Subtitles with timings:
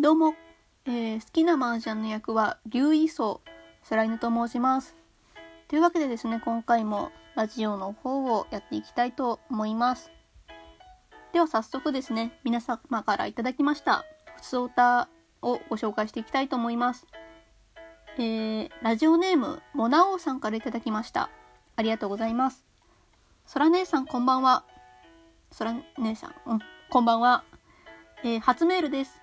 [0.00, 0.34] どうも、
[0.84, 3.40] えー好きな麻雀の役は竜位荘
[3.88, 4.94] 空犬と申します。
[5.66, 10.12] というわけでですね、今回もラジオの方をやっていきたいと思います。
[11.32, 14.04] では早速ですね、皆様からいただきました、
[14.36, 15.08] ふつおた
[15.42, 17.04] をご紹介していきたいと思います。
[18.18, 21.28] えー、ラジオネーム、モナオさんからいただきました。
[21.74, 22.64] ありがとうございます。
[23.52, 24.62] 空姉さんこんばんは。
[25.58, 27.42] 空姉さん、うん、こんばんは。
[28.22, 29.17] えー初メールです。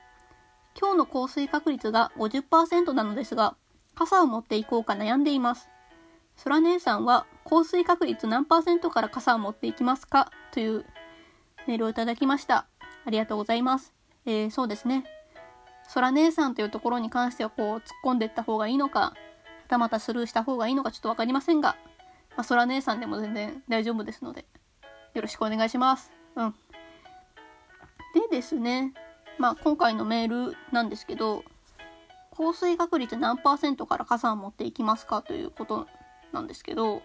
[0.80, 3.56] 今日の降水確率が50%なのですが、
[3.96, 5.70] 傘を持っていこうか悩んでいます。
[6.44, 10.30] 空姉さんは降水確率何パーセントから傘を持っていきますか？
[10.52, 10.86] という
[11.66, 12.66] メールをいただきました。
[13.06, 13.94] ありがとうございます。
[14.26, 15.06] えー、そうですね。
[15.94, 19.14] 空姉さんというところに関してはこう突っ込んでいった方がいいのか、は
[19.68, 21.76] たまたスルーした方がいいのかちょっとわかりませんが、
[22.36, 24.46] まあ、空姉さんでも全然大丈夫ですので、
[25.14, 26.12] よろしくお願いします。
[26.36, 26.56] うん。
[28.14, 28.94] でですね、
[29.38, 31.44] まあ今回のメールなんですけど、
[32.32, 35.88] 降水確率何パーセントから傘を持っていきますかということ
[36.34, 37.02] なんですけど、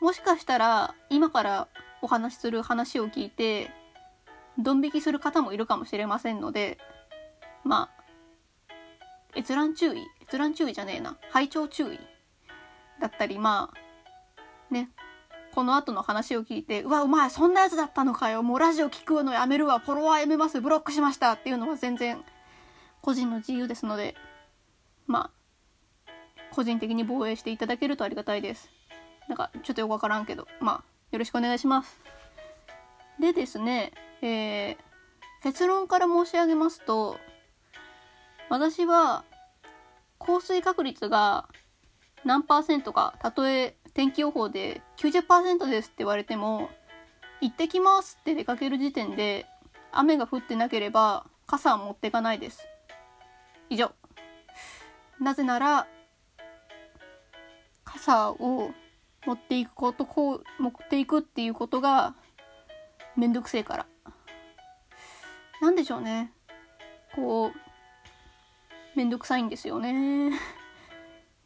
[0.00, 1.68] もしかしたら今から
[2.02, 3.70] お話しする話を聞いて、
[4.58, 6.78] ドン引きする方もいるかもしれませんので、
[7.64, 7.90] ま
[9.34, 11.18] あ、閲覧注意閲覧注意じゃねえな。
[11.30, 11.98] 拝聴注意
[13.00, 14.90] だったり、まあ、ね、
[15.54, 18.42] この後の話を聞いて、うわ、お前そんなやつだったのかよ。
[18.42, 19.80] もうラジオ聞くのやめるわ。
[19.80, 20.60] フォロワーやめます。
[20.60, 21.32] ブロックしました。
[21.32, 22.22] っていうのは全然
[23.02, 24.14] 個人の自由ですので、
[25.06, 25.30] ま
[26.06, 26.12] あ、
[26.52, 28.70] 個人的に防衛していただけるとありがたいです。
[29.28, 32.00] なんか、ちょっとよくわからんけど、まあ、よろしくお願いします。
[33.18, 34.76] でですね、えー、
[35.42, 37.18] 結論から申し上げますと、
[38.48, 39.24] 私は、
[40.18, 41.48] 降水確率が
[42.24, 46.70] 何パーセントか、たとえ天気予報で90%ですって言われても、
[47.42, 49.44] 行ってきますって出かける時点で、
[49.92, 52.66] 雨が降ってなければ、傘は持っていかないです。
[53.68, 53.92] 以上。
[55.20, 55.86] なぜなら、
[57.84, 58.70] 傘を
[59.26, 62.14] 持っていくこと、こう、持っていくっていうことが、
[63.18, 63.86] めんどくせえから。
[65.60, 66.32] なんでしょうね。
[67.14, 70.30] こう、めんどくさいんですよね。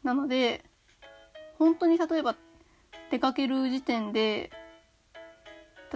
[0.03, 0.63] なので、
[1.57, 2.35] 本当に例えば
[3.15, 4.51] 出かける時点で、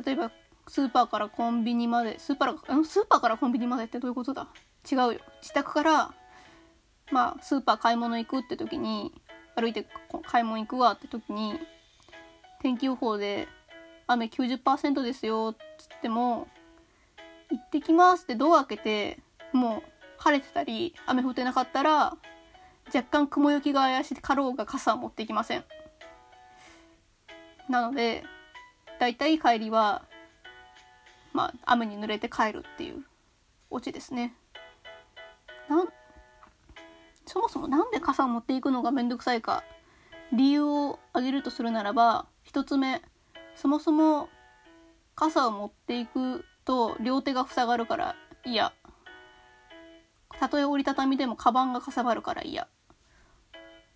[0.05, 0.31] 例えば
[0.67, 4.47] スーパーからコンビニまで、スーパー、スーパーからコンビニまでってどういうことだ？
[4.89, 5.19] 違うよ。
[5.41, 6.13] 自宅から、
[7.11, 9.11] まあ、スーパー買い物行くって時に、
[9.55, 9.85] 歩いて
[10.27, 11.59] 買い物行くわって時に、
[12.61, 13.49] 天気予報で
[14.07, 16.47] 雨90%ですよっつっても、
[17.51, 19.19] 行ってきますってドア開けて、
[19.51, 19.83] もう
[20.19, 22.15] 晴れてたり、雨降ってなかったら、
[22.93, 25.65] 若干雲行きが怪しかろうが傘を持っていきません。
[27.69, 28.23] なので、
[28.99, 30.03] だいたい帰りは、
[31.33, 33.05] まあ、雨に濡れて帰るっていう
[33.69, 34.33] オチですね。
[35.69, 35.87] なん、
[37.27, 39.63] そもそもなんで傘を持っていくのがめんどくさいか、
[40.33, 43.01] 理由を挙げるとするならば、一つ目、
[43.55, 44.29] そもそも
[45.15, 48.73] 傘を持っていくと両手が塞がるから嫌。
[50.39, 52.67] たとえ折りたたみでもカバンがかさばるから嫌。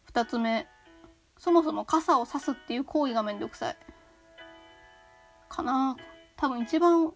[0.03, 0.67] 二つ目、
[1.43, 3.77] そもそも傘を差すっていう行為がめんどくさい。
[5.49, 5.97] かな
[6.37, 7.13] 多分一番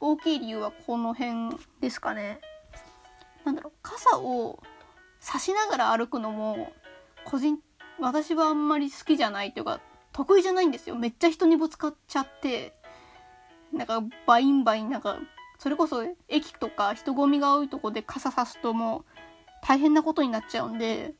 [0.00, 2.40] 大きい理由はこの辺ですかね。
[3.44, 4.60] なんだろう、傘を
[5.20, 6.72] 差しながら歩くのも、
[7.24, 7.60] 個人、
[8.00, 9.80] 私はあんまり好きじゃないというか、
[10.12, 10.96] 得意じゃないんですよ。
[10.96, 12.74] めっちゃ人にぶつかっちゃって、
[13.72, 15.18] なんかバインバイン、なんか、
[15.60, 19.04] それこそ駅とか人混みが多いとこで傘さすともう
[19.62, 21.14] 大変なことになっちゃうんで、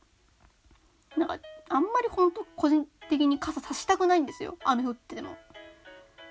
[1.16, 4.56] なんか、あんまり本当個人的に傘さしたくないんですよ。
[4.64, 5.36] 雨降ってても。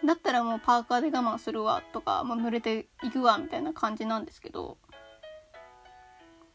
[0.06, 4.78] だったらもうパーカーで我慢するわとか、もう濡れていくわみたいな感じなんですけど。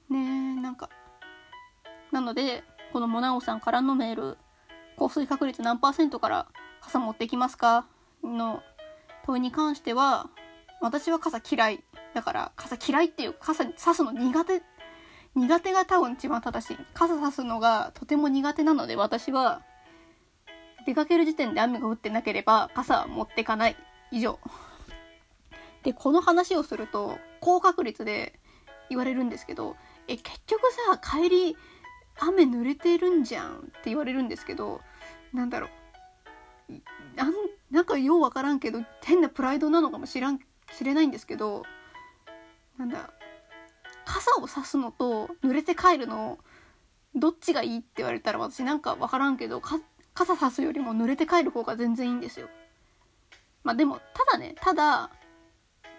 [0.09, 0.91] ねえ、なんか。
[2.11, 4.39] なので、このモナオさんからのメール、
[4.97, 6.47] 降水確率何パーセントから
[6.81, 7.87] 傘持ってきますか
[8.23, 8.63] の
[9.25, 10.29] 問いに関しては、
[10.81, 11.85] 私は傘嫌い。
[12.15, 14.63] だから、傘嫌いっていう、傘に刺すの苦手
[15.35, 16.79] 苦手が多分一番正しい。
[16.95, 19.63] 傘さすのがとても苦手なので私は
[20.87, 23.77] 出かける時点で雨が降ってなければ傘は持ってかない。
[24.11, 24.39] 以上。
[25.83, 28.39] で、この話をすると高確率で
[28.89, 29.77] 言われるんですけど、
[30.07, 31.57] え、結局さ、帰り
[32.19, 34.81] 雨濡れてるんじゃんって言われるんですけど、
[35.33, 35.71] なんだろう。
[37.17, 37.33] なん
[37.71, 40.39] なんかようわからんけど変なプライドなのかもしらん
[40.77, 41.65] 知れないんですけど
[42.79, 43.11] なんだ
[44.05, 46.39] 傘を差すのと濡れて帰るの
[47.15, 49.81] どっちがいいって言われたら私なんかわからんけどか
[50.15, 52.49] 傘差すよりも濡れて帰る方が全然いいんですよ。
[53.65, 55.11] まあでもただねただ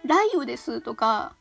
[0.03, 1.35] 雷雨ですとか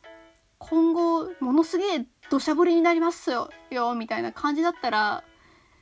[0.57, 5.23] 今後ものすげえ土砂降りになりますよよみたいな感じだったら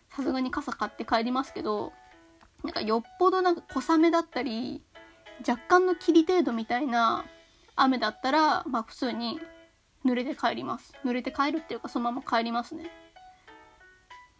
[0.09, 1.93] さすがに傘買って帰りますけど
[2.63, 4.81] なんかよっぽどなんか小雨だったり
[5.47, 7.25] 若干の霧程度みたいな
[7.75, 9.39] 雨だったらまあ普通に
[10.05, 10.93] 濡れて帰ります。
[11.05, 12.89] 濡れて帰るっていうかそのまま帰りますね。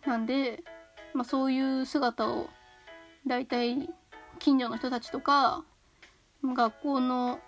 [0.06, 0.64] なんで、
[1.14, 2.50] まあ、そういう姿を
[3.28, 3.90] 大体
[4.40, 5.64] 近所の人たちとか
[6.44, 7.40] 学校の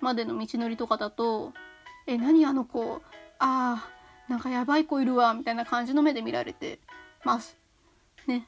[0.00, 1.52] までの道のりとかだと
[2.06, 3.02] 「え何あの子
[3.38, 6.78] あーなんかやばい子いるわ」みたいな感じの目で見られて
[7.24, 7.56] ます。
[8.26, 8.46] ね。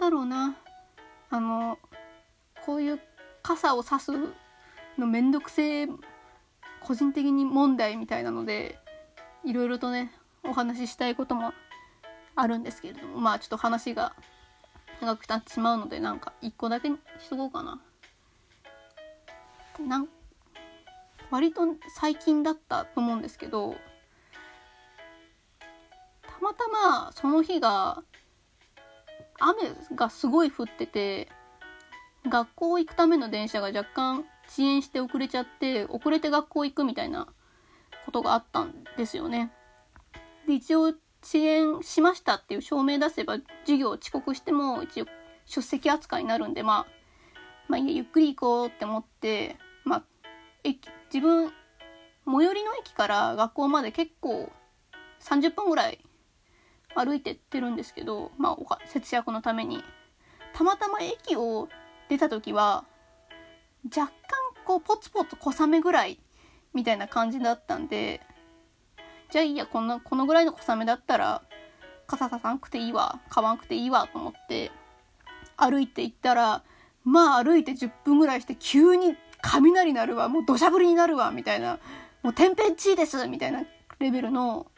[0.00, 0.56] なんだろうな。
[1.32, 1.78] あの
[2.66, 3.00] こういう
[3.42, 4.10] 傘を差す
[4.98, 5.88] のめんどくせえ
[6.90, 8.76] 個人的に問題みたいなので
[9.44, 10.10] いろいろとね
[10.42, 11.52] お話ししたいことも
[12.34, 14.12] あるんですけれどもまあちょっと話が
[15.00, 17.80] 長くなってしまうのでなんか一個だけにしとこうかな。
[19.86, 20.08] なん
[21.30, 21.60] 割と
[21.94, 23.76] 最近だったと思うんですけど
[26.22, 28.02] たまたまその日が
[29.38, 29.60] 雨
[29.94, 31.28] がすごい降ってて
[32.28, 37.28] 学校行くための電車が若干遅延して遅れちゃって遅れて学校行くみたいな
[38.04, 39.52] ことがあったんですよね。
[40.46, 40.92] で一応
[41.22, 45.06] 遅延しましたっていう証明出せば授業遅刻しても一応
[45.46, 46.86] 出席扱いになるんでまあ
[47.68, 50.02] まあゆっくり行こうって思ってまあ
[50.64, 51.52] 駅自分
[52.26, 54.50] 最寄りの駅から学校まで結構
[55.20, 56.00] 30分ぐらい
[56.94, 59.84] 歩いてってるんですけどまあ節約のために
[60.54, 61.68] たまたま駅を
[62.08, 62.84] 出た時は
[63.84, 64.12] 若干
[64.70, 66.20] こうポツポツ小雨ぐらい
[66.74, 68.20] みたいな感じだったんで
[69.28, 71.42] じゃあいいやこんなこのぐらいの小雨だったら
[72.06, 74.70] 傘ささんくていいわ買わんくていいわと思って
[75.56, 76.62] 歩いて行ったら
[77.02, 81.80] まあ歩いて10分ぐらいして急に雷鳴るわもう土砂降りになるわみたいな
[82.22, 83.64] もう天変地異ですみたいな
[83.98, 84.68] レベルの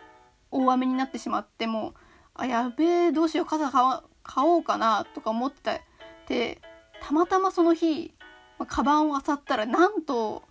[0.50, 1.94] 大雨になってしまってもう
[2.32, 5.82] あやべえどうしよう傘買おうかなとか思って
[6.26, 6.62] て
[7.02, 8.14] たまたまその日
[8.62, 10.42] まカバンを漁ったらなんと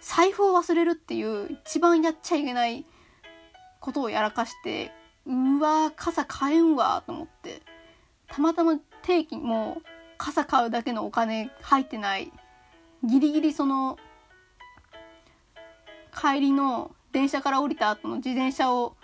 [0.00, 2.84] 財布を忘れるっていう一番やっちゃいけない
[3.80, 4.92] ことをやらかして
[5.26, 7.62] うわ傘買えんわと思って
[8.28, 9.82] たまたま定期もう
[10.16, 12.30] 傘買うだけのお金入ってない
[13.02, 13.98] ギリギリその
[16.14, 18.94] 帰りの電車から降りた後の自転車を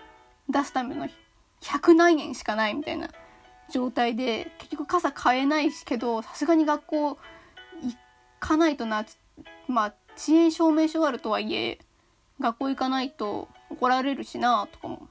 [0.48, 1.08] 出すための
[1.62, 3.10] 100何円しかないみたいな
[3.70, 7.18] 状態で結局傘買えないけどさすがに学校
[8.40, 9.04] かないとな
[9.68, 11.78] まあ遅延証明書があるとはいえ
[12.40, 15.08] 学校行かないと怒られるしなとかも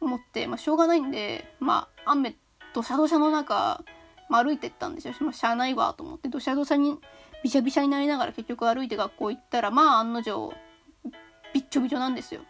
[0.00, 2.36] 思って、まあ、しょうがないんでまあ雨
[2.72, 3.84] 土砂土砂の中、
[4.28, 6.98] まあ、歩いてったんですよ、まあ、しゃあないわと思って土砂土砂に
[7.42, 10.52] びしゃびしゃになりながら結局歩いて学校行ったらまあ案の定
[11.52, 12.42] びっちょびちょなんですよ。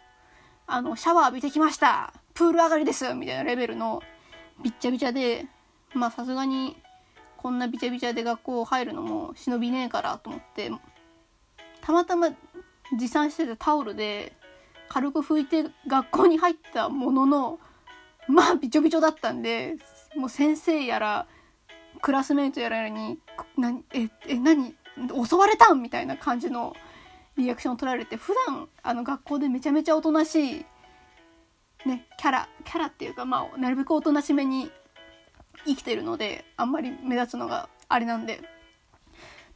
[0.67, 2.13] あのシャワー浴びてきました。
[2.33, 3.13] プール上がりです。
[3.13, 4.01] みたいなレベルの
[4.63, 5.45] びっちゃびちゃで
[5.93, 6.77] まあさすがに
[7.41, 10.71] こんなびちゃびちゃで学校入るのも忍びねえからと思って
[11.81, 12.29] たまたま
[12.97, 14.33] 持参してたタオルで
[14.89, 17.59] 軽く拭いて学校に入ったものの
[18.27, 19.77] まあびちょびちょだったんで
[20.15, 21.27] もう先生やら
[22.01, 23.17] クラスメートやらに
[23.57, 24.75] 「なええ何
[25.27, 26.75] 襲われたん?」みたいな感じの
[27.37, 30.65] リアクションを取られて普段あの学校でめちゃめちゃおとなしい
[31.85, 34.69] ね、キャラキャラっていうかまあなるべくおとなしめに
[35.65, 38.41] 生きてるのであんまり目立つのがあれなんで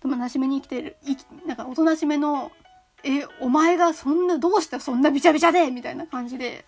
[0.04, 2.52] おとなしめに生きてる生きなんかおとなしめの
[3.04, 6.66] 「えお前がそんなどうしてそんなびちゃびちゃで?」みたいな感じで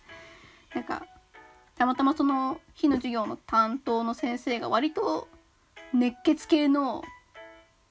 [0.74, 1.06] なんか
[1.78, 5.28] たまたまその日の授業の担当の先生が割と
[5.94, 7.04] 熱血系の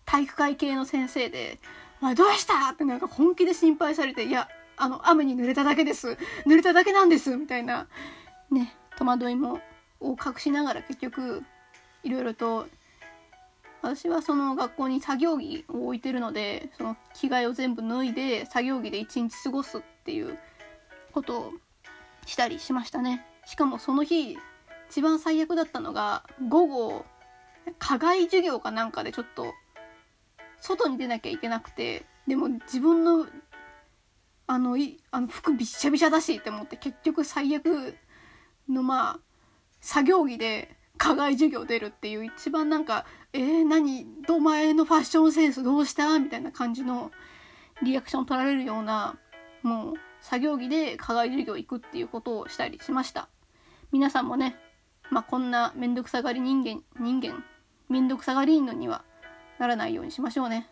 [0.04, 1.58] 体育会系の先生で
[2.02, 4.48] 「お前どうした?」ってなんか本気で心配されて「いや
[4.78, 6.18] あの、雨に濡れただけです。
[6.46, 7.34] 濡れただけなんです。
[7.34, 7.86] みたいな、
[8.50, 9.58] ね、戸惑いも、
[10.00, 11.42] を隠しながら結局、
[12.02, 12.66] いろいろと、
[13.82, 20.38] 私はその学校に作業着を置いてるので、その着替えを全部脱いで、作業着で一日過ごすっていう
[21.12, 21.52] ことを
[22.26, 23.24] したりしましたね。
[23.44, 24.38] しかもその日、
[24.90, 27.04] 一番最悪だったのが、午後、
[27.78, 29.52] 課外授業かなんかでちょっと、
[30.60, 33.26] 外に出なきゃいけなくて、でも自分の
[34.48, 37.96] あのいあの服びっしゃびしゃだしって思って結局最悪
[38.68, 39.20] のまあ
[39.86, 44.04] 作業着で課外授業出るっていう一番なんか「えー、何？
[44.28, 47.12] お前のファッションセンスどうした?」みたいな感じの
[47.84, 49.16] リアクション取られるような
[49.62, 53.28] もう作業着で課外授業行くっていうことをしたりしました
[53.92, 54.56] 皆さんもね
[55.08, 57.44] まあこんなめんどくさがり人間人間
[57.88, 59.04] めんどくさがりのには
[59.60, 60.68] ならないようにしましょうね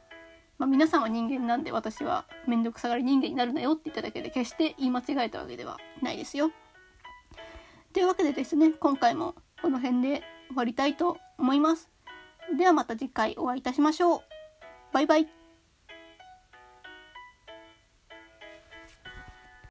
[0.58, 6.52] まあ、皆さんは人間なんで私はめんどくさがり人間になるなよって言っただけで決して言い間違えたわけではないですよ。
[7.94, 11.88] というわけでですね今回もこの辺で終わりたいと思います。
[12.58, 14.20] ではまた次回お会いいたしましょう。
[14.92, 15.43] バイバイ。